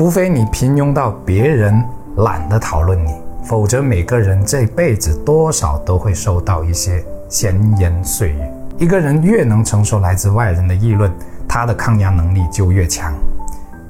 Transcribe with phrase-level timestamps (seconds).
[0.00, 1.78] 除非你平庸到别人
[2.16, 3.12] 懒得讨论你，
[3.44, 8.40] 否则每个人这辈子多少都会受到一些闲言碎语。
[8.78, 11.12] 一个人越能承受来自外人的议论，
[11.46, 13.12] 他的抗压能力就越强。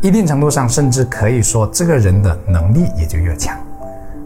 [0.00, 3.54] 一定程度上，甚至可以说，这个人的能力也就越强。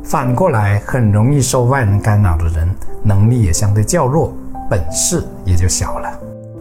[0.04, 2.72] 反过来，很容易受外人干扰的人，
[3.02, 4.32] 能力也相对较弱，
[4.70, 6.08] 本事也就小了。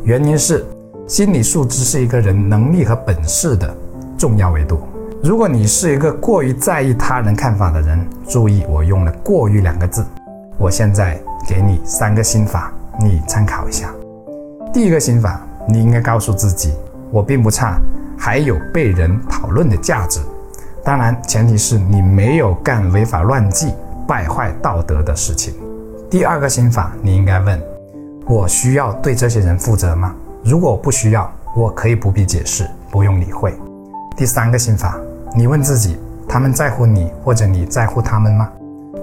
[0.03, 0.65] 原因是，
[1.07, 3.71] 心理素质是一个人能力和本事的
[4.17, 4.81] 重要维度。
[5.23, 10.03] 如果你是一个过于在意他人看法的人，注意我用了“过于”两个字。
[10.57, 12.71] 我现在给你三个心法。
[12.99, 13.89] 你参考一下，
[14.73, 16.73] 第一个心法，你应该告诉自己，
[17.09, 17.79] 我并不差，
[18.17, 20.19] 还有被人讨论的价值。
[20.83, 23.73] 当然，前提是你没有干违法乱纪、
[24.07, 25.53] 败坏道德的事情。
[26.09, 27.59] 第二个心法，你应该问，
[28.27, 30.13] 我需要对这些人负责吗？
[30.43, 33.53] 如果不需要，我可以不必解释，不用理会。
[34.17, 34.99] 第三个心法，
[35.33, 38.49] 你问自己，他们在乎你，或者你在乎他们吗？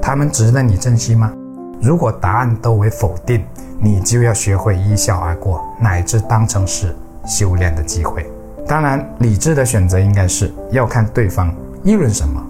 [0.00, 1.32] 他们值得你珍惜吗？
[1.80, 3.42] 如果答案都为否定，
[3.80, 6.94] 你就要学会一笑而过，乃至当成是
[7.26, 8.30] 修炼的机会。
[8.66, 11.50] 当然，理智的选择应该是要看对方
[11.82, 12.44] 议论什么。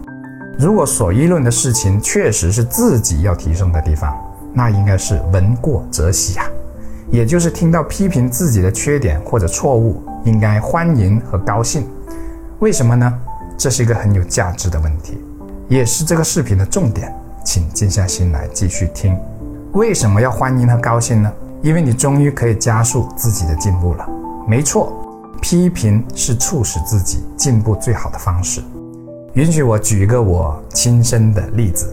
[0.59, 4.13] 如果所议论的事情确实是自己要提升的地方，
[4.53, 6.45] 那应该是闻过则喜啊，
[7.13, 11.87] 也就是听到批评自己的缺点或者错误，应该欢迎和高兴。
[12.59, 13.15] 为什么呢？
[13.59, 15.19] 这是一个很有价值的问题，
[15.69, 17.13] 也是这个视频的重点。
[17.45, 19.19] 请静下心来继续听。
[19.73, 21.33] 为什么要欢迎和高兴呢？
[21.61, 24.09] 因为你终于可以加速自己的进步了。
[24.47, 24.93] 没错，
[25.41, 28.63] 批评是促使自己进步最好的方式。
[29.33, 31.93] 允许我举一个我亲身的例子。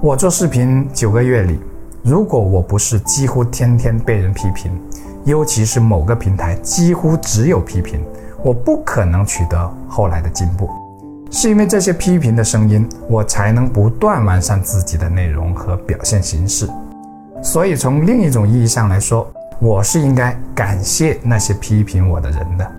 [0.00, 1.58] 我做视频九个月里，
[2.02, 4.70] 如果我不是几乎天天被人批评，
[5.24, 8.00] 尤其是某个平台几乎只有批评，
[8.42, 10.68] 我不可能取得后来的进步。
[11.30, 16.68] 是因为这些批评的声音，我才能不断完善自己的内容和表现形式。
[17.42, 22.70] 所以，从另一种意义上来说，我是应该感谢那些批评我的人的。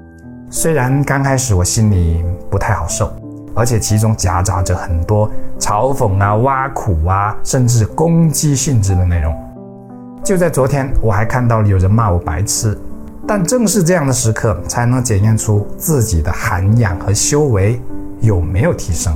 [0.50, 3.12] 虽然刚开始我心里不太好受，
[3.54, 5.30] 而且其中夹杂着很多
[5.60, 9.36] 嘲讽啊、挖苦啊，甚至攻击性质的内容。
[10.24, 12.80] 就在昨天，我还看到有人骂我白痴。
[13.28, 17.82] 但正是这样的时刻，才能检验出自己的涵养和修为。
[18.22, 19.14] 有没有提升？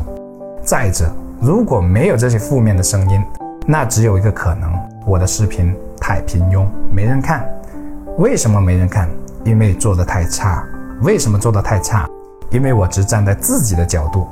[0.63, 3.23] 再者，如果没有这些负面的声音，
[3.65, 4.69] 那只有一个可能：
[5.07, 7.43] 我的视频太平庸，没人看。
[8.17, 9.09] 为什么没人看？
[9.45, 10.63] 因为做的太差。
[11.01, 12.05] 为什么做的太差？
[12.51, 14.27] 因为我只站在自己的角度。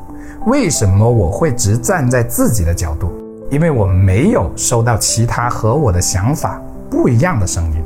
[0.46, 3.12] 为什么我会只站在自己的角度？
[3.50, 6.62] 因为我没有收到其他和我的想法
[6.92, 7.79] 不一样的声音，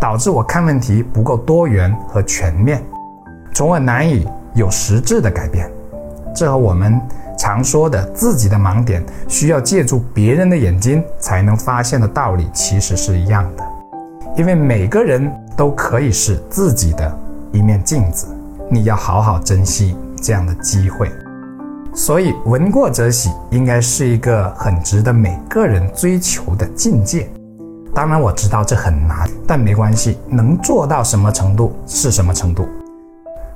[0.00, 2.82] 导致我看问题不够多元和全面，
[3.52, 5.70] 从而难以有实质的改变。
[6.34, 6.98] 这和我们
[7.38, 13.64] 常说的自己的盲点需要借助别人的眼睛才能发现的道理其实是一样的，
[14.36, 17.18] 因为每个人都可以是自己的
[17.52, 18.26] 一面镜子，
[18.70, 21.10] 你要好好珍惜这样的机会。
[21.92, 27.28] 所以闻过则喜应该是一个很值得每个人追求的境界。
[27.94, 32.68] 当然我知道这很难，但没关系，能做到什么程度是什么程度。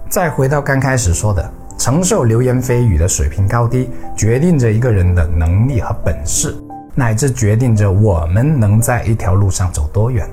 [0.09, 1.51] 再回到刚开始说的。
[1.77, 6.55] 承受流言蜚语的水平高低，决定着一个人的能力和本事，
[6.95, 10.27] 乃至决定着我们能在一条路上走多远。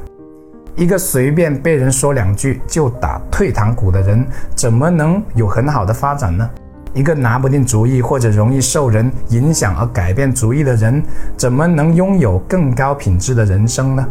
[0.76, 4.26] 一个随便被人说两句就打退堂鼓的人，
[4.56, 6.48] 怎么能有很好的发展呢？
[6.94, 11.02] 一个拿不定主意或者容易受人影响而改变主意的人，
[11.38, 14.06] 怎么能拥有更高品质的人生呢？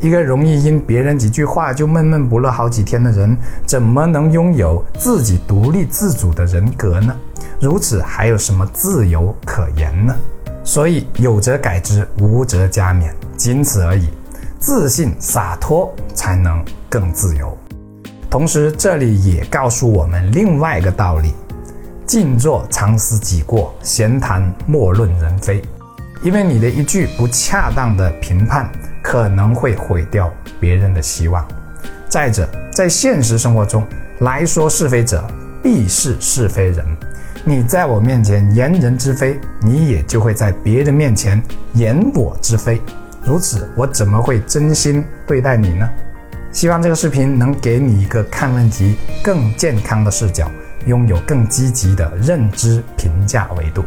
[0.00, 7.16] 一个容易因别人几句话就闷闷不乐好几天的人，怎么能拥有自己独立自主的人格呢？
[7.58, 10.14] 如此还有什么自由可言呢？
[10.62, 14.08] 所以有则改之，无则加勉，仅此而已。
[14.58, 17.56] 自信洒脱才能更自由。
[18.28, 21.32] 同时，这里也告诉我们另外一个道理：
[22.06, 25.60] 静坐常思己过，闲谈莫论人非。
[26.22, 28.70] 因为你的一句不恰当的评判。
[29.06, 31.46] 可能会毁掉别人的希望。
[32.08, 33.86] 再者，在现实生活中
[34.18, 35.24] 来说，是非者
[35.62, 36.84] 必是是非人。
[37.44, 41.40] 你在我面前言人之非，你也就会在别人面前
[41.74, 42.82] 言我之非。
[43.24, 45.88] 如此，我怎么会真心对待你呢？
[46.50, 50.50] 希望这个视频能给你一个看问题更健康的视角，
[50.86, 53.84] 拥有更积极的认知评价维度。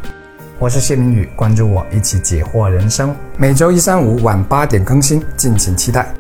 [0.60, 3.16] 我是谢明宇，关注我，一起解惑人生。
[3.38, 6.14] 每周一、三、五晚八点更新，敬请期待。